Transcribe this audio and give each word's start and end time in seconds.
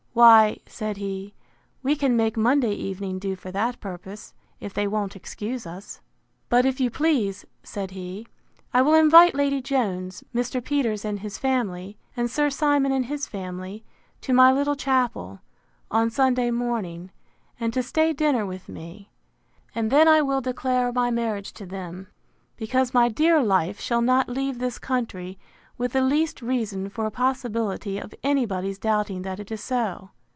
Why, 0.13 0.59
said 0.65 0.97
he, 0.97 1.33
we 1.81 1.95
can 1.95 2.17
make 2.17 2.35
Monday 2.35 2.73
evening 2.73 3.17
do 3.17 3.37
for 3.37 3.49
that 3.53 3.79
purpose, 3.79 4.33
if 4.59 4.73
they 4.73 4.85
won't 4.85 5.15
excuse 5.15 5.65
us. 5.65 6.01
But, 6.49 6.65
if 6.65 6.81
you 6.81 6.89
please, 6.91 7.45
said 7.63 7.91
he, 7.91 8.27
I 8.73 8.81
will 8.81 8.93
invite 8.93 9.35
Lady 9.35 9.61
Jones, 9.61 10.21
Mr. 10.35 10.61
Peters 10.61 11.05
and 11.05 11.21
his 11.21 11.37
family, 11.37 11.97
and 12.17 12.29
Sir 12.29 12.49
Simon 12.49 12.91
and 12.91 13.05
his 13.05 13.25
family, 13.25 13.85
to 14.19 14.33
my 14.33 14.51
little 14.51 14.75
chapel, 14.75 15.39
on 15.89 16.09
Sunday 16.09 16.51
morning, 16.51 17.09
and 17.57 17.73
to 17.73 17.81
stay 17.81 18.11
dinner 18.11 18.45
with 18.45 18.67
me; 18.67 19.09
and 19.73 19.89
then 19.89 20.09
I 20.09 20.19
will 20.21 20.41
declare 20.41 20.91
my 20.91 21.09
marriage 21.09 21.53
to 21.53 21.65
them, 21.65 22.07
because 22.57 22.93
my 22.93 23.07
dear 23.07 23.41
life 23.41 23.79
shall 23.79 24.01
not 24.01 24.27
leave 24.27 24.59
this 24.59 24.77
country 24.77 25.39
with 25.77 25.93
the 25.93 26.01
least 26.01 26.43
reason 26.43 26.87
for 26.89 27.07
a 27.07 27.11
possibility 27.11 27.97
of 27.97 28.13
any 28.21 28.45
body's 28.45 28.77
doubting 28.77 29.23
that 29.23 29.39
it 29.39 29.51
is 29.51 29.63
so. 29.63 30.11